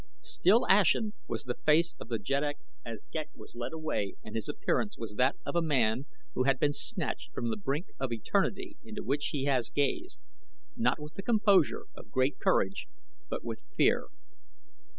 [0.23, 4.49] Still ashen was the face of the jeddak as Ghek was led away and his
[4.49, 8.77] appearance was that of a man who had been snatched from the brink of eternity
[8.83, 10.19] into which he has gazed,
[10.75, 12.87] not with the composure of great courage,
[13.29, 14.07] but with fear.